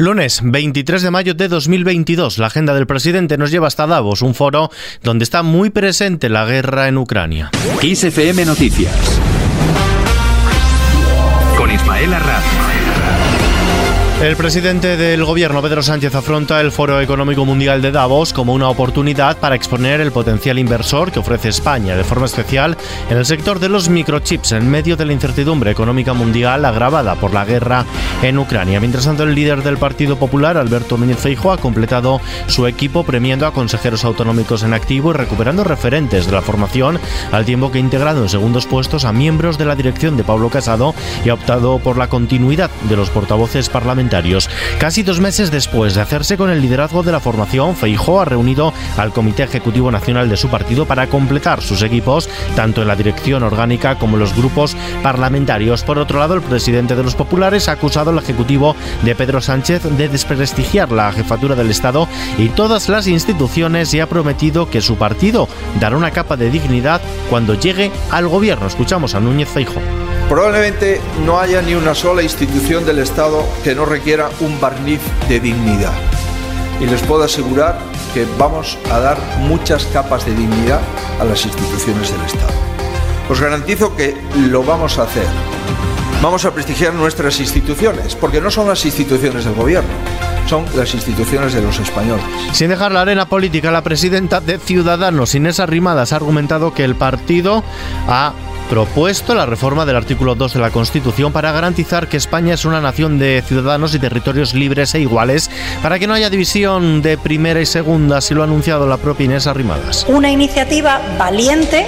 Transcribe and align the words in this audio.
Lunes 0.00 0.40
23 0.42 1.02
de 1.02 1.10
mayo 1.10 1.34
de 1.34 1.46
2022, 1.48 2.38
la 2.38 2.46
agenda 2.46 2.72
del 2.72 2.86
presidente 2.86 3.36
nos 3.36 3.50
lleva 3.50 3.66
hasta 3.66 3.86
Davos, 3.86 4.22
un 4.22 4.34
foro 4.34 4.70
donde 5.02 5.24
está 5.24 5.42
muy 5.42 5.68
presente 5.68 6.30
la 6.30 6.46
guerra 6.46 6.88
en 6.88 6.96
Ucrania. 6.96 7.50
XFM 7.82 8.46
Noticias 8.46 9.20
con 11.58 11.70
Ismael. 11.70 12.14
El 14.20 14.36
presidente 14.36 14.98
del 14.98 15.24
gobierno, 15.24 15.62
Pedro 15.62 15.82
Sánchez, 15.82 16.14
afronta 16.14 16.60
el 16.60 16.72
Foro 16.72 17.00
Económico 17.00 17.46
Mundial 17.46 17.80
de 17.80 17.90
Davos 17.90 18.34
como 18.34 18.52
una 18.52 18.68
oportunidad 18.68 19.38
para 19.38 19.54
exponer 19.54 20.02
el 20.02 20.12
potencial 20.12 20.58
inversor 20.58 21.10
que 21.10 21.20
ofrece 21.20 21.48
España, 21.48 21.96
de 21.96 22.04
forma 22.04 22.26
especial 22.26 22.76
en 23.08 23.16
el 23.16 23.24
sector 23.24 23.58
de 23.60 23.70
los 23.70 23.88
microchips, 23.88 24.52
en 24.52 24.70
medio 24.70 24.94
de 24.98 25.06
la 25.06 25.14
incertidumbre 25.14 25.70
económica 25.70 26.12
mundial 26.12 26.66
agravada 26.66 27.14
por 27.14 27.32
la 27.32 27.46
guerra 27.46 27.86
en 28.22 28.38
Ucrania. 28.38 28.78
Mientras 28.78 29.06
tanto, 29.06 29.22
el 29.22 29.34
líder 29.34 29.62
del 29.62 29.78
Partido 29.78 30.16
Popular, 30.16 30.58
Alberto 30.58 30.98
Núñez 30.98 31.16
Feijóo, 31.16 31.52
ha 31.52 31.58
completado 31.58 32.20
su 32.46 32.66
equipo 32.66 33.04
premiando 33.04 33.46
a 33.46 33.54
consejeros 33.54 34.04
autonómicos 34.04 34.62
en 34.64 34.74
activo 34.74 35.12
y 35.12 35.14
recuperando 35.14 35.64
referentes 35.64 36.26
de 36.26 36.32
la 36.32 36.42
formación, 36.42 37.00
al 37.32 37.46
tiempo 37.46 37.72
que 37.72 37.78
ha 37.78 37.80
integrado 37.80 38.22
en 38.22 38.28
segundos 38.28 38.66
puestos 38.66 39.06
a 39.06 39.14
miembros 39.14 39.56
de 39.56 39.64
la 39.64 39.76
dirección 39.76 40.18
de 40.18 40.24
Pablo 40.24 40.50
Casado 40.50 40.94
y 41.24 41.30
ha 41.30 41.34
optado 41.34 41.78
por 41.78 41.96
la 41.96 42.10
continuidad 42.10 42.70
de 42.82 42.96
los 42.98 43.08
portavoces 43.08 43.70
parlamentarios 43.70 44.09
Casi 44.78 45.02
dos 45.02 45.20
meses 45.20 45.50
después 45.50 45.94
de 45.94 46.00
hacerse 46.00 46.36
con 46.36 46.50
el 46.50 46.60
liderazgo 46.60 47.02
de 47.02 47.12
la 47.12 47.20
formación, 47.20 47.76
Feijó 47.76 48.20
ha 48.20 48.24
reunido 48.24 48.74
al 48.96 49.12
Comité 49.12 49.44
Ejecutivo 49.44 49.90
Nacional 49.90 50.28
de 50.28 50.36
su 50.36 50.48
partido 50.48 50.84
para 50.84 51.06
completar 51.06 51.62
sus 51.62 51.82
equipos, 51.82 52.28
tanto 52.56 52.82
en 52.82 52.88
la 52.88 52.96
dirección 52.96 53.44
orgánica 53.44 53.98
como 53.98 54.16
en 54.16 54.20
los 54.20 54.34
grupos 54.34 54.76
parlamentarios. 55.02 55.84
Por 55.84 55.98
otro 55.98 56.18
lado, 56.18 56.34
el 56.34 56.42
presidente 56.42 56.96
de 56.96 57.04
los 57.04 57.14
populares 57.14 57.68
ha 57.68 57.72
acusado 57.72 58.10
al 58.10 58.18
Ejecutivo 58.18 58.74
de 59.02 59.14
Pedro 59.14 59.40
Sánchez 59.40 59.84
de 59.84 60.08
desprestigiar 60.08 60.90
la 60.90 61.12
jefatura 61.12 61.54
del 61.54 61.70
Estado 61.70 62.08
y 62.36 62.48
todas 62.48 62.88
las 62.88 63.06
instituciones 63.06 63.94
y 63.94 64.00
ha 64.00 64.08
prometido 64.08 64.70
que 64.70 64.80
su 64.80 64.96
partido 64.96 65.48
dará 65.78 65.96
una 65.96 66.10
capa 66.10 66.36
de 66.36 66.50
dignidad 66.50 67.00
cuando 67.28 67.54
llegue 67.54 67.92
al 68.10 68.26
gobierno. 68.26 68.66
Escuchamos 68.66 69.14
a 69.14 69.20
Núñez 69.20 69.48
Feijó. 69.48 69.80
Probablemente 70.30 71.00
no 71.26 71.40
haya 71.40 71.60
ni 71.60 71.74
una 71.74 71.92
sola 71.92 72.22
institución 72.22 72.86
del 72.86 73.00
Estado 73.00 73.44
que 73.64 73.74
no 73.74 73.84
requiera 73.84 74.30
un 74.38 74.60
barniz 74.60 75.00
de 75.28 75.40
dignidad. 75.40 75.92
Y 76.80 76.86
les 76.86 77.02
puedo 77.02 77.24
asegurar 77.24 77.76
que 78.14 78.24
vamos 78.38 78.78
a 78.92 79.00
dar 79.00 79.18
muchas 79.40 79.86
capas 79.86 80.24
de 80.24 80.36
dignidad 80.36 80.78
a 81.18 81.24
las 81.24 81.44
instituciones 81.44 82.12
del 82.12 82.20
Estado. 82.20 82.52
Os 83.28 83.40
garantizo 83.40 83.96
que 83.96 84.16
lo 84.36 84.62
vamos 84.62 85.00
a 85.00 85.02
hacer. 85.02 85.26
Vamos 86.22 86.44
a 86.44 86.52
prestigiar 86.52 86.92
nuestras 86.92 87.40
instituciones, 87.40 88.14
porque 88.14 88.42
no 88.42 88.50
son 88.50 88.68
las 88.68 88.84
instituciones 88.84 89.46
del 89.46 89.54
Gobierno, 89.54 89.88
son 90.46 90.66
las 90.76 90.92
instituciones 90.92 91.54
de 91.54 91.62
los 91.62 91.78
españoles. 91.78 92.22
Sin 92.52 92.68
dejar 92.68 92.92
la 92.92 93.00
arena 93.00 93.26
política, 93.26 93.70
la 93.70 93.82
presidenta 93.82 94.38
de 94.42 94.58
Ciudadanos, 94.58 95.34
Inés 95.34 95.60
Arrimadas, 95.60 96.12
ha 96.12 96.16
argumentado 96.16 96.74
que 96.74 96.84
el 96.84 96.94
partido 96.94 97.64
ha 98.06 98.34
propuesto 98.68 99.34
la 99.34 99.46
reforma 99.46 99.86
del 99.86 99.96
artículo 99.96 100.34
2 100.34 100.52
de 100.52 100.60
la 100.60 100.70
Constitución 100.70 101.32
para 101.32 101.52
garantizar 101.52 102.06
que 102.06 102.18
España 102.18 102.52
es 102.52 102.66
una 102.66 102.82
nación 102.82 103.18
de 103.18 103.42
ciudadanos 103.44 103.94
y 103.94 103.98
territorios 103.98 104.52
libres 104.52 104.94
e 104.94 105.00
iguales, 105.00 105.50
para 105.82 105.98
que 105.98 106.06
no 106.06 106.12
haya 106.12 106.28
división 106.28 107.00
de 107.00 107.16
primera 107.16 107.62
y 107.62 107.66
segunda, 107.66 108.18
así 108.18 108.34
lo 108.34 108.42
ha 108.42 108.44
anunciado 108.44 108.86
la 108.86 108.98
propia 108.98 109.24
Inés 109.24 109.46
Arrimadas. 109.46 110.04
Una 110.06 110.30
iniciativa 110.30 111.00
valiente, 111.18 111.86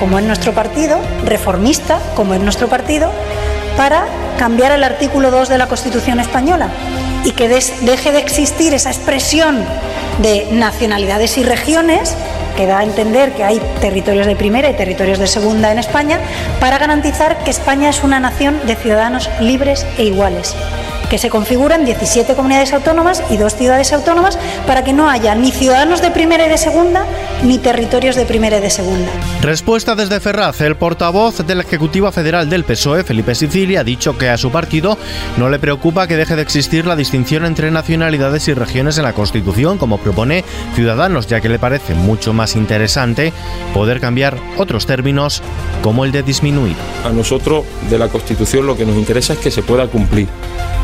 como 0.00 0.18
es 0.18 0.24
nuestro 0.24 0.52
partido, 0.52 0.98
reformista, 1.26 2.00
como 2.16 2.32
es 2.32 2.40
nuestro 2.40 2.68
partido, 2.68 3.12
para 3.76 4.04
cambiar 4.38 4.72
el 4.72 4.84
artículo 4.84 5.30
2 5.30 5.48
de 5.48 5.58
la 5.58 5.66
Constitución 5.66 6.20
española 6.20 6.68
y 7.24 7.32
que 7.32 7.48
deje 7.48 8.12
de 8.12 8.18
existir 8.18 8.74
esa 8.74 8.90
expresión 8.90 9.64
de 10.20 10.46
nacionalidades 10.52 11.38
y 11.38 11.42
regiones 11.42 12.14
que 12.56 12.66
da 12.66 12.80
a 12.80 12.84
entender 12.84 13.32
que 13.32 13.44
hay 13.44 13.60
territorios 13.80 14.26
de 14.26 14.36
primera 14.36 14.70
y 14.70 14.74
territorios 14.74 15.18
de 15.18 15.26
segunda 15.26 15.72
en 15.72 15.78
España, 15.78 16.20
para 16.60 16.78
garantizar 16.78 17.42
que 17.42 17.50
España 17.50 17.88
es 17.88 18.04
una 18.04 18.20
nación 18.20 18.60
de 18.66 18.76
ciudadanos 18.76 19.28
libres 19.40 19.84
e 19.98 20.04
iguales 20.04 20.54
que 21.14 21.18
se 21.18 21.30
configuran 21.30 21.84
17 21.84 22.34
comunidades 22.34 22.72
autónomas 22.72 23.22
y 23.30 23.36
dos 23.36 23.54
ciudades 23.54 23.92
autónomas 23.92 24.36
para 24.66 24.82
que 24.82 24.92
no 24.92 25.08
haya 25.08 25.36
ni 25.36 25.52
ciudadanos 25.52 26.02
de 26.02 26.10
primera 26.10 26.44
y 26.44 26.48
de 26.48 26.58
segunda 26.58 27.06
ni 27.44 27.58
territorios 27.58 28.16
de 28.16 28.26
primera 28.26 28.58
y 28.58 28.60
de 28.60 28.68
segunda. 28.68 29.08
Respuesta 29.40 29.94
desde 29.94 30.18
Ferraz. 30.18 30.60
El 30.60 30.74
portavoz 30.74 31.46
de 31.46 31.54
la 31.54 31.62
Ejecutiva 31.62 32.10
Federal 32.10 32.50
del 32.50 32.64
PSOE, 32.64 33.04
Felipe 33.04 33.36
Sicilia, 33.36 33.82
ha 33.82 33.84
dicho 33.84 34.18
que 34.18 34.28
a 34.28 34.36
su 34.36 34.50
partido 34.50 34.98
no 35.36 35.50
le 35.50 35.60
preocupa 35.60 36.08
que 36.08 36.16
deje 36.16 36.34
de 36.34 36.42
existir 36.42 36.84
la 36.84 36.96
distinción 36.96 37.44
entre 37.44 37.70
nacionalidades 37.70 38.48
y 38.48 38.54
regiones 38.54 38.98
en 38.98 39.04
la 39.04 39.12
Constitución, 39.12 39.78
como 39.78 39.98
propone 39.98 40.42
Ciudadanos, 40.74 41.28
ya 41.28 41.40
que 41.40 41.48
le 41.48 41.60
parece 41.60 41.94
mucho 41.94 42.32
más 42.32 42.56
interesante 42.56 43.32
poder 43.72 44.00
cambiar 44.00 44.36
otros 44.56 44.84
términos 44.84 45.44
como 45.80 46.04
el 46.04 46.10
de 46.10 46.24
disminuir. 46.24 46.74
A 47.04 47.10
nosotros 47.10 47.62
de 47.88 47.98
la 47.98 48.08
Constitución 48.08 48.66
lo 48.66 48.76
que 48.76 48.84
nos 48.84 48.96
interesa 48.96 49.34
es 49.34 49.38
que 49.38 49.52
se 49.52 49.62
pueda 49.62 49.86
cumplir 49.86 50.26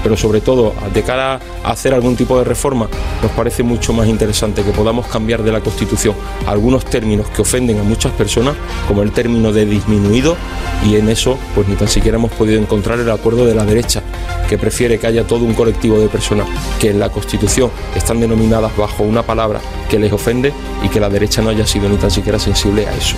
pero 0.02 0.16
sobre 0.20 0.42
todo 0.42 0.74
de 0.92 1.02
cara 1.02 1.40
a 1.64 1.70
hacer 1.70 1.94
algún 1.94 2.14
tipo 2.14 2.38
de 2.38 2.44
reforma, 2.44 2.88
nos 3.22 3.30
parece 3.32 3.62
mucho 3.62 3.94
más 3.94 4.06
interesante 4.06 4.62
que 4.62 4.70
podamos 4.70 5.06
cambiar 5.06 5.42
de 5.42 5.50
la 5.50 5.60
Constitución 5.60 6.14
algunos 6.46 6.84
términos 6.84 7.28
que 7.30 7.40
ofenden 7.40 7.78
a 7.78 7.82
muchas 7.82 8.12
personas, 8.12 8.54
como 8.86 9.02
el 9.02 9.12
término 9.12 9.50
de 9.52 9.64
disminuido, 9.64 10.36
y 10.84 10.96
en 10.96 11.08
eso 11.08 11.38
pues 11.54 11.68
ni 11.68 11.74
tan 11.74 11.88
siquiera 11.88 12.18
hemos 12.18 12.32
podido 12.32 12.60
encontrar 12.60 12.98
el 12.98 13.10
acuerdo 13.10 13.46
de 13.46 13.54
la 13.54 13.64
derecha, 13.64 14.02
que 14.48 14.58
prefiere 14.58 14.98
que 14.98 15.06
haya 15.06 15.26
todo 15.26 15.44
un 15.44 15.54
colectivo 15.54 15.98
de 15.98 16.08
personas 16.08 16.46
que 16.78 16.90
en 16.90 17.00
la 17.00 17.08
Constitución 17.08 17.70
están 17.96 18.20
denominadas 18.20 18.76
bajo 18.76 19.04
una 19.04 19.22
palabra 19.22 19.60
que 19.88 19.98
les 19.98 20.12
ofende 20.12 20.52
y 20.82 20.88
que 20.88 21.00
la 21.00 21.08
derecha 21.08 21.40
no 21.40 21.48
haya 21.48 21.66
sido 21.66 21.88
ni 21.88 21.96
tan 21.96 22.10
siquiera 22.10 22.38
sensible 22.38 22.86
a 22.86 22.94
eso. 22.94 23.16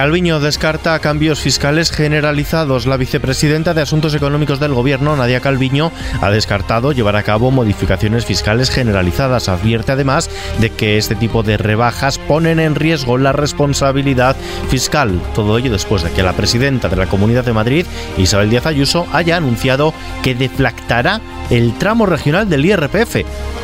Calviño 0.00 0.40
descarta 0.40 0.98
cambios 0.98 1.40
fiscales 1.40 1.90
generalizados. 1.90 2.86
La 2.86 2.96
vicepresidenta 2.96 3.74
de 3.74 3.82
Asuntos 3.82 4.14
Económicos 4.14 4.58
del 4.58 4.72
Gobierno, 4.72 5.14
Nadia 5.14 5.40
Calviño, 5.40 5.92
ha 6.22 6.30
descartado 6.30 6.92
llevar 6.92 7.16
a 7.16 7.22
cabo 7.22 7.50
modificaciones 7.50 8.24
fiscales 8.24 8.70
generalizadas. 8.70 9.50
Advierte 9.50 9.92
además 9.92 10.30
de 10.58 10.70
que 10.70 10.96
este 10.96 11.16
tipo 11.16 11.42
de 11.42 11.58
rebajas 11.58 12.16
ponen 12.16 12.60
en 12.60 12.76
riesgo 12.76 13.18
la 13.18 13.32
responsabilidad 13.32 14.36
fiscal. 14.70 15.20
Todo 15.34 15.58
ello 15.58 15.70
después 15.70 16.02
de 16.02 16.10
que 16.12 16.22
la 16.22 16.32
presidenta 16.32 16.88
de 16.88 16.96
la 16.96 17.04
Comunidad 17.04 17.44
de 17.44 17.52
Madrid, 17.52 17.84
Isabel 18.16 18.48
Díaz 18.48 18.64
Ayuso, 18.64 19.06
haya 19.12 19.36
anunciado 19.36 19.92
que 20.22 20.34
deflactará 20.34 21.20
el 21.50 21.74
tramo 21.74 22.06
regional 22.06 22.48
del 22.48 22.64
IRPF. 22.64 23.16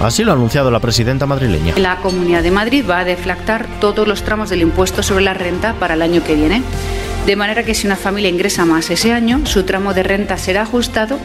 Así 0.02 0.22
lo 0.22 0.32
ha 0.32 0.34
anunciado 0.34 0.70
la 0.70 0.80
presidenta 0.80 1.24
madrileña. 1.24 1.74
La 1.78 1.96
Comunidad 2.00 2.42
de 2.42 2.50
Madrid 2.50 2.84
va 2.88 2.98
a 2.98 3.04
deflactar 3.04 3.66
todos 3.80 4.06
los 4.06 4.22
tramos 4.22 4.50
del 4.50 4.60
impuesto 4.60 5.02
sobre 5.02 5.24
la 5.24 5.32
renta 5.32 5.72
para 5.74 5.94
el 5.94 6.02
año 6.02 6.22
que 6.26 6.34
viene. 6.34 6.62
De 7.26 7.36
manera 7.36 7.64
que 7.64 7.74
si 7.74 7.86
una 7.86 7.96
familia 7.96 8.30
ingresa 8.30 8.64
más 8.64 8.90
ese 8.90 9.12
año, 9.12 9.44
su 9.46 9.64
tramo 9.64 9.94
de 9.94 10.02
renta 10.02 10.38
será 10.38 10.62
ajustado 10.62 11.18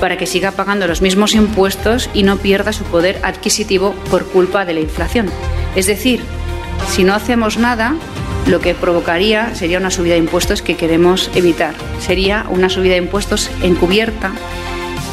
para 0.00 0.16
que 0.16 0.26
siga 0.26 0.52
pagando 0.52 0.86
los 0.86 1.02
mismos 1.02 1.34
impuestos 1.34 2.08
y 2.14 2.22
no 2.22 2.36
pierda 2.36 2.72
su 2.72 2.84
poder 2.84 3.18
adquisitivo 3.22 3.92
por 4.10 4.26
culpa 4.26 4.64
de 4.64 4.74
la 4.74 4.80
inflación. 4.80 5.28
Es 5.74 5.86
decir, 5.86 6.20
si 6.88 7.04
no 7.04 7.14
hacemos 7.14 7.58
nada, 7.58 7.96
lo 8.46 8.60
que 8.60 8.74
provocaría 8.74 9.54
sería 9.54 9.78
una 9.78 9.90
subida 9.90 10.14
de 10.14 10.20
impuestos 10.20 10.62
que 10.62 10.76
queremos 10.76 11.30
evitar. 11.34 11.74
Sería 12.00 12.46
una 12.48 12.68
subida 12.68 12.92
de 12.92 12.98
impuestos 12.98 13.50
encubierta 13.62 14.32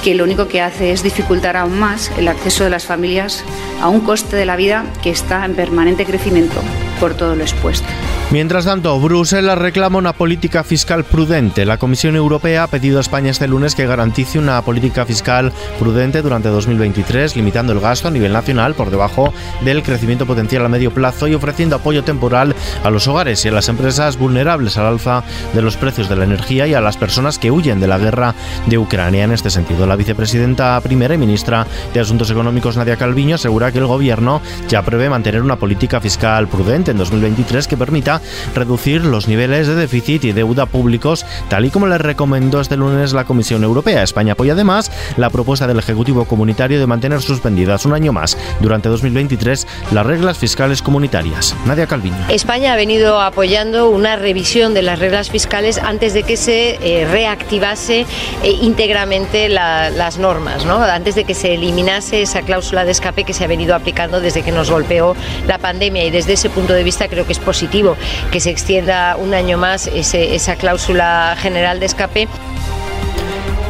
que 0.03 0.15
lo 0.15 0.23
único 0.23 0.47
que 0.47 0.61
hace 0.61 0.91
es 0.91 1.03
dificultar 1.03 1.57
aún 1.57 1.79
más 1.79 2.11
el 2.17 2.27
acceso 2.27 2.63
de 2.63 2.69
las 2.69 2.85
familias 2.85 3.43
a 3.81 3.89
un 3.89 4.01
coste 4.01 4.35
de 4.35 4.45
la 4.45 4.55
vida 4.55 4.85
que 5.01 5.09
está 5.09 5.43
en 5.45 5.55
permanente 5.55 6.05
crecimiento 6.05 6.61
por 6.99 7.13
todo 7.13 7.35
lo 7.35 7.43
expuesto. 7.43 7.87
Mientras 8.29 8.65
tanto, 8.65 8.99
Bruselas 8.99 9.57
reclama 9.57 9.97
una 9.97 10.11
política 10.11 10.65
fiscal 10.65 11.05
prudente. 11.05 11.65
La 11.65 11.77
Comisión 11.77 12.17
Europea 12.17 12.63
ha 12.63 12.67
pedido 12.67 12.97
a 12.97 13.01
España 13.01 13.31
este 13.31 13.47
lunes 13.47 13.73
que 13.73 13.87
garantice 13.87 14.37
una 14.37 14.61
política 14.63 15.05
fiscal 15.05 15.53
prudente 15.79 16.21
durante 16.21 16.49
2023, 16.49 17.37
limitando 17.37 17.71
el 17.71 17.79
gasto 17.79 18.09
a 18.09 18.11
nivel 18.11 18.33
nacional 18.33 18.73
por 18.73 18.91
debajo 18.91 19.33
del 19.63 19.81
crecimiento 19.81 20.25
potencial 20.25 20.65
a 20.65 20.69
medio 20.69 20.93
plazo 20.93 21.27
y 21.27 21.35
ofreciendo 21.35 21.77
apoyo 21.77 22.03
temporal 22.03 22.53
a 22.83 22.89
los 22.89 23.07
hogares 23.07 23.45
y 23.45 23.47
a 23.47 23.51
las 23.53 23.69
empresas 23.69 24.17
vulnerables 24.17 24.77
al 24.77 24.87
alza 24.87 25.23
de 25.53 25.61
los 25.61 25.77
precios 25.77 26.09
de 26.09 26.17
la 26.17 26.25
energía 26.25 26.67
y 26.67 26.73
a 26.73 26.81
las 26.81 26.97
personas 26.97 27.39
que 27.39 27.51
huyen 27.51 27.79
de 27.79 27.87
la 27.87 27.97
guerra 27.97 28.35
de 28.65 28.77
Ucrania. 28.77 29.23
En 29.23 29.31
este 29.31 29.49
sentido, 29.49 29.87
la 29.87 29.95
vicepresidenta 29.95 30.79
primera 30.81 31.15
y 31.15 31.17
ministra 31.17 31.65
de 31.93 31.99
Asuntos 32.01 32.29
Económicos, 32.29 32.75
Nadia 32.75 32.97
Calviño, 32.97 33.35
asegura 33.35 33.71
que 33.71 33.79
el 33.79 33.87
gobierno 33.87 34.41
ya 34.67 34.81
prevé 34.81 35.09
mantener 35.09 35.41
una 35.41 35.55
política 35.55 36.01
fiscal 36.01 36.49
prudente 36.49 36.86
en 36.91 36.97
2023 36.97 37.67
que 37.67 37.77
permita 37.77 38.21
reducir 38.53 39.05
los 39.05 39.27
niveles 39.27 39.67
de 39.67 39.75
déficit 39.75 40.25
y 40.25 40.31
deuda 40.31 40.65
públicos, 40.65 41.25
tal 41.49 41.65
y 41.65 41.69
como 41.69 41.87
le 41.87 41.97
recomendó 41.97 42.61
este 42.61 42.77
lunes 42.77 43.13
la 43.13 43.25
Comisión 43.25 43.63
Europea. 43.63 44.03
España 44.03 44.33
apoya 44.33 44.53
además 44.53 44.91
la 45.17 45.29
propuesta 45.29 45.67
del 45.67 45.79
Ejecutivo 45.79 46.25
Comunitario 46.25 46.79
de 46.79 46.87
mantener 46.87 47.21
suspendidas 47.21 47.85
un 47.85 47.93
año 47.93 48.13
más, 48.13 48.37
durante 48.59 48.89
2023, 48.89 49.67
las 49.91 50.05
reglas 50.05 50.37
fiscales 50.37 50.81
comunitarias. 50.81 51.55
Nadia 51.65 51.87
Calviño. 51.87 52.17
España 52.29 52.73
ha 52.73 52.75
venido 52.75 53.21
apoyando 53.21 53.89
una 53.89 54.15
revisión 54.15 54.73
de 54.73 54.81
las 54.81 54.99
reglas 54.99 55.29
fiscales 55.29 55.77
antes 55.77 56.13
de 56.13 56.23
que 56.23 56.37
se 56.37 56.77
eh, 56.81 57.07
reactivase 57.09 58.01
eh, 58.01 58.05
íntegramente 58.61 59.49
las 59.49 60.17
normas, 60.17 60.65
¿no? 60.65 60.77
antes 60.77 61.15
de 61.15 61.23
que 61.23 61.33
se 61.33 61.53
eliminase 61.53 62.21
esa 62.21 62.41
cláusula 62.41 62.85
de 62.85 62.91
escape 62.91 63.23
que 63.23 63.33
se 63.33 63.43
ha 63.43 63.47
venido 63.47 63.75
aplicando 63.75 64.19
desde 64.19 64.43
que 64.43 64.51
nos 64.51 64.69
golpeó 64.69 65.15
la 65.47 65.57
pandemia 65.57 66.03
y 66.05 66.11
desde 66.11 66.33
ese 66.33 66.49
punto 66.49 66.73
de 66.73 66.76
vista 66.83 67.07
creo 67.07 67.25
que 67.25 67.33
es 67.33 67.39
positivo 67.39 67.97
que 68.31 68.39
se 68.39 68.49
extienda 68.49 69.15
un 69.17 69.33
año 69.33 69.57
más 69.57 69.87
esa 69.87 70.55
cláusula 70.55 71.35
general 71.39 71.79
de 71.79 71.85
escape. 71.85 72.27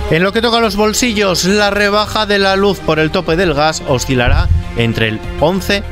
En 0.10 0.24
lo 0.24 0.32
que 0.32 0.42
toca 0.42 0.58
a 0.58 0.62
los 0.62 0.78
bolsillos, 0.78 1.44
la 1.44 1.70
rebaja 1.70 2.26
de 2.26 2.40
la 2.40 2.56
luz 2.56 2.80
por 2.80 3.00
el 3.00 3.12
tope 3.12 3.36
del 3.36 3.54
gas 3.54 3.84
oscilará 3.88 4.48
entre 4.78 5.10
el 5.10 5.20
11 5.42 5.84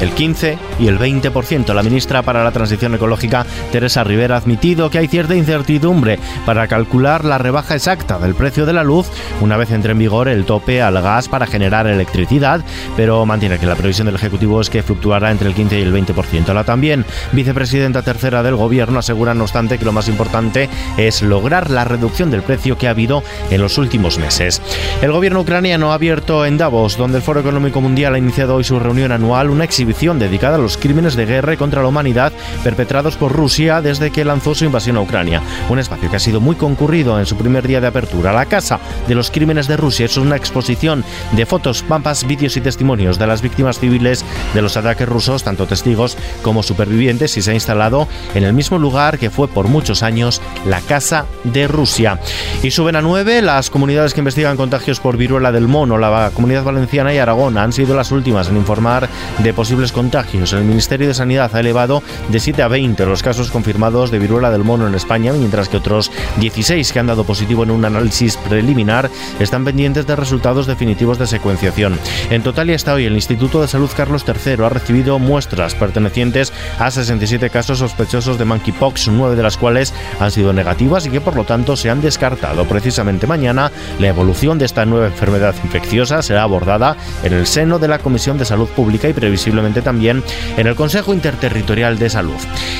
el 0.00 0.10
15 0.10 0.58
y 0.78 0.88
el 0.88 0.98
20%. 0.98 1.72
La 1.74 1.82
ministra 1.82 2.22
para 2.22 2.44
la 2.44 2.52
Transición 2.52 2.94
Ecológica, 2.94 3.46
Teresa 3.72 4.04
Rivera, 4.04 4.34
ha 4.34 4.38
admitido 4.38 4.90
que 4.90 4.98
hay 4.98 5.08
cierta 5.08 5.34
incertidumbre 5.34 6.18
para 6.46 6.66
calcular 6.68 7.24
la 7.24 7.38
rebaja 7.38 7.74
exacta 7.74 8.18
del 8.18 8.34
precio 8.34 8.66
de 8.66 8.72
la 8.72 8.84
luz 8.84 9.08
una 9.40 9.56
vez 9.56 9.70
entre 9.70 9.92
en 9.92 9.98
vigor 9.98 10.28
el 10.28 10.44
tope 10.44 10.82
al 10.82 11.00
gas 11.00 11.28
para 11.28 11.46
generar 11.46 11.86
electricidad, 11.86 12.64
pero 12.96 13.24
mantiene 13.26 13.58
que 13.58 13.66
la 13.66 13.76
previsión 13.76 14.06
del 14.06 14.16
Ejecutivo 14.16 14.60
es 14.60 14.70
que 14.70 14.82
fluctuará 14.82 15.30
entre 15.30 15.48
el 15.48 15.54
15 15.54 15.78
y 15.78 15.82
el 15.82 15.92
20%. 15.92 16.52
La 16.52 16.64
también 16.64 17.04
vicepresidenta 17.32 18.02
tercera 18.02 18.42
del 18.42 18.56
Gobierno 18.56 18.98
asegura, 18.98 19.34
no 19.34 19.44
obstante, 19.44 19.78
que 19.78 19.84
lo 19.84 19.92
más 19.92 20.08
importante 20.08 20.68
es 20.96 21.22
lograr 21.22 21.70
la 21.70 21.84
reducción 21.84 22.30
del 22.30 22.42
precio 22.42 22.78
que 22.78 22.88
ha 22.88 22.90
habido 22.90 23.22
en 23.50 23.60
los 23.60 23.78
últimos 23.78 24.18
meses. 24.18 24.60
El 25.02 25.12
Gobierno 25.12 25.40
ucraniano 25.40 25.92
ha 25.92 25.94
abierto 25.94 26.46
en 26.46 26.58
Davos, 26.58 26.96
donde 26.96 27.18
el 27.18 27.22
Foro 27.22 27.40
Económico 27.40 27.80
Mundial 27.80 28.14
ha 28.14 28.18
iniciado 28.18 28.56
hoy 28.56 28.64
su 28.64 28.78
reunión 28.78 29.12
anual, 29.12 29.50
una 29.50 29.64
exhibición 29.84 30.18
dedicada 30.18 30.56
a 30.56 30.58
los 30.58 30.78
crímenes 30.78 31.14
de 31.14 31.26
guerra 31.26 31.58
contra 31.58 31.82
la 31.82 31.88
humanidad 31.88 32.32
perpetrados 32.62 33.16
por 33.16 33.32
Rusia 33.32 33.82
desde 33.82 34.10
que 34.10 34.24
lanzó 34.24 34.54
su 34.54 34.64
invasión 34.64 34.96
a 34.96 35.02
Ucrania. 35.02 35.42
Un 35.68 35.78
espacio 35.78 36.08
que 36.08 36.16
ha 36.16 36.20
sido 36.20 36.40
muy 36.40 36.56
concurrido 36.56 37.20
en 37.20 37.26
su 37.26 37.36
primer 37.36 37.68
día 37.68 37.82
de 37.82 37.88
apertura. 37.88 38.32
La 38.32 38.46
Casa 38.46 38.80
de 39.06 39.14
los 39.14 39.30
Crímenes 39.30 39.68
de 39.68 39.76
Rusia 39.76 40.06
es 40.06 40.16
una 40.16 40.36
exposición 40.36 41.04
de 41.32 41.44
fotos, 41.44 41.82
pampas, 41.82 42.26
vídeos 42.26 42.56
y 42.56 42.62
testimonios 42.62 43.18
de 43.18 43.26
las 43.26 43.42
víctimas 43.42 43.78
civiles 43.78 44.24
de 44.54 44.62
los 44.62 44.78
ataques 44.78 45.06
rusos, 45.06 45.44
tanto 45.44 45.66
testigos 45.66 46.16
como 46.40 46.62
supervivientes, 46.62 47.36
y 47.36 47.42
se 47.42 47.50
ha 47.50 47.54
instalado 47.54 48.08
en 48.34 48.44
el 48.44 48.54
mismo 48.54 48.78
lugar 48.78 49.18
que 49.18 49.28
fue 49.28 49.48
por 49.48 49.68
muchos 49.68 50.02
años 50.02 50.40
la 50.64 50.80
Casa 50.80 51.26
de 51.44 51.68
Rusia. 51.68 52.18
Y 52.62 52.70
suben 52.70 52.96
a 52.96 53.02
nueve 53.02 53.42
las 53.42 53.68
comunidades 53.68 54.14
que 54.14 54.20
investigan 54.20 54.56
contagios 54.56 54.98
por 54.98 55.18
viruela 55.18 55.52
del 55.52 55.68
mono. 55.68 55.98
La 55.98 56.30
Comunidad 56.32 56.64
Valenciana 56.64 57.12
y 57.12 57.18
Aragón 57.18 57.58
han 57.58 57.74
sido 57.74 57.94
las 57.94 58.12
últimas 58.12 58.48
en 58.48 58.56
informar 58.56 59.10
de 59.38 59.52
posibles 59.52 59.73
contagios. 59.92 60.52
El 60.52 60.64
Ministerio 60.64 61.08
de 61.08 61.14
Sanidad 61.14 61.50
ha 61.54 61.60
elevado 61.60 62.02
de 62.28 62.40
7 62.40 62.62
a 62.62 62.68
20 62.68 63.06
los 63.06 63.22
casos 63.22 63.50
confirmados 63.50 64.10
de 64.10 64.18
viruela 64.18 64.50
del 64.50 64.64
mono 64.64 64.86
en 64.86 64.94
España, 64.94 65.32
mientras 65.32 65.68
que 65.68 65.76
otros 65.76 66.10
16 66.38 66.92
que 66.92 66.98
han 66.98 67.08
dado 67.08 67.24
positivo 67.24 67.64
en 67.64 67.70
un 67.70 67.84
análisis 67.84 68.36
preliminar 68.36 69.10
están 69.40 69.64
pendientes 69.64 70.06
de 70.06 70.16
resultados 70.16 70.66
definitivos 70.66 71.18
de 71.18 71.26
secuenciación. 71.26 71.98
En 72.30 72.42
total 72.42 72.70
y 72.70 72.74
hasta 72.74 72.94
hoy 72.94 73.06
el 73.06 73.14
Instituto 73.14 73.60
de 73.60 73.68
Salud 73.68 73.90
Carlos 73.96 74.24
III 74.26 74.64
ha 74.64 74.68
recibido 74.68 75.18
muestras 75.18 75.74
pertenecientes 75.74 76.52
a 76.78 76.90
67 76.90 77.50
casos 77.50 77.80
sospechosos 77.80 78.38
de 78.38 78.44
monkeypox, 78.44 79.08
nueve 79.08 79.36
de 79.36 79.42
las 79.42 79.56
cuales 79.56 79.92
han 80.20 80.30
sido 80.30 80.52
negativas 80.52 81.06
y 81.06 81.10
que 81.10 81.20
por 81.20 81.36
lo 81.36 81.44
tanto 81.44 81.76
se 81.76 81.90
han 81.90 82.00
descartado. 82.00 82.64
Precisamente 82.64 83.26
mañana 83.26 83.72
la 83.98 84.08
evolución 84.08 84.58
de 84.58 84.66
esta 84.66 84.86
nueva 84.86 85.06
enfermedad 85.06 85.54
infecciosa 85.64 86.22
será 86.22 86.42
abordada 86.44 86.96
en 87.22 87.32
el 87.32 87.46
seno 87.46 87.78
de 87.78 87.88
la 87.88 87.98
Comisión 87.98 88.38
de 88.38 88.44
Salud 88.44 88.68
Pública 88.68 89.08
y 89.08 89.12
previsiblemente 89.12 89.63
también 89.82 90.22
en 90.56 90.66
el 90.66 90.74
Consejo 90.74 91.12
Interterritorial 91.12 91.98
de 91.98 92.10
Salud. 92.10 92.36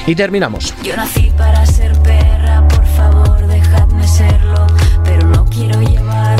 Y 0.07 0.15
terminamos. 0.15 0.75
Yo 0.83 0.97
nací 0.97 1.33
para 1.37 1.65
ser 1.67 1.93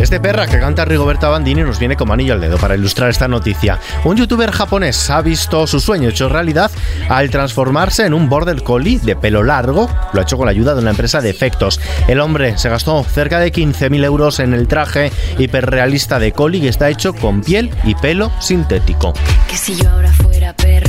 Este 0.05 0.21
perra 0.21 0.47
que 0.47 0.61
canta 0.61 0.85
Rigoberta 0.85 1.31
Bandini 1.31 1.63
nos 1.63 1.79
viene 1.79 1.97
como 1.97 2.13
anillo 2.13 2.35
al 2.35 2.41
dedo 2.43 2.59
para 2.59 2.75
ilustrar 2.75 3.09
esta 3.09 3.27
noticia. 3.27 3.81
Un 4.05 4.19
youtuber 4.19 4.51
japonés 4.53 5.09
ha 5.09 5.23
visto 5.23 5.67
su 5.67 5.81
sueño 5.81 6.11
hecho 6.11 6.29
realidad 6.29 6.71
al 7.09 7.31
transformarse 7.31 8.05
en 8.05 8.13
un 8.13 8.29
border 8.29 8.63
collie 8.63 8.99
de 8.99 9.17
pelo 9.17 9.43
largo. 9.43 9.89
Lo 10.13 10.21
ha 10.21 10.25
hecho 10.25 10.37
con 10.37 10.45
la 10.45 10.51
ayuda 10.51 10.75
de 10.75 10.83
una 10.83 10.91
empresa 10.91 11.23
de 11.23 11.31
efectos. 11.31 11.81
El 12.07 12.21
hombre 12.21 12.59
se 12.59 12.69
gastó 12.69 13.03
cerca 13.03 13.41
de 13.41 13.51
15.000 13.51 14.05
euros 14.05 14.41
en 14.41 14.53
el 14.53 14.69
traje 14.69 15.11
hiperrealista 15.39 16.19
de 16.19 16.33
collie 16.33 16.61
que 16.61 16.69
está 16.69 16.91
hecho 16.91 17.15
con 17.15 17.41
piel 17.41 17.71
y 17.85 17.95
pelo 17.95 18.31
sintético. 18.41 19.15
Si 19.55 19.75
yo 19.75 19.89
ahora 19.89 20.13
fuera 20.13 20.53
perra, 20.53 20.84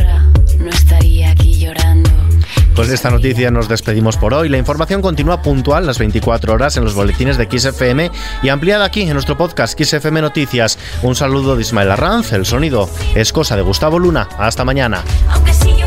no 0.59 0.69
estaría 0.69 1.31
aquí 1.31 1.59
llorando. 1.59 2.09
Pues 2.75 2.89
de 2.89 2.95
esta 2.95 3.09
noticia 3.09 3.51
nos 3.51 3.69
despedimos 3.69 4.17
por 4.17 4.33
hoy. 4.33 4.49
La 4.49 4.57
información 4.57 5.01
continúa 5.01 5.41
puntual 5.41 5.85
las 5.85 5.97
24 5.97 6.53
horas 6.53 6.75
en 6.75 6.83
los 6.83 6.93
boletines 6.93 7.37
de 7.37 7.47
XFM 7.49 8.11
y 8.43 8.49
ampliada 8.49 8.83
aquí 8.83 9.03
en 9.03 9.13
nuestro 9.13 9.37
podcast 9.37 9.79
XFM 9.79 10.21
Noticias. 10.21 10.77
Un 11.01 11.15
saludo 11.15 11.55
de 11.55 11.61
Ismael 11.61 11.91
Arranz. 11.91 12.33
El 12.33 12.45
sonido 12.45 12.89
es 13.15 13.31
cosa 13.31 13.55
de 13.55 13.61
Gustavo 13.61 13.97
Luna. 13.97 14.27
Hasta 14.37 14.65
mañana. 14.65 15.03
Aunque 15.29 15.53
sí 15.53 15.84